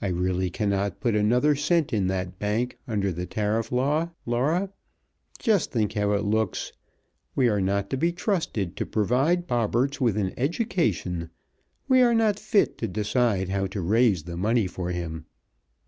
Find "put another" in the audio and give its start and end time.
1.00-1.56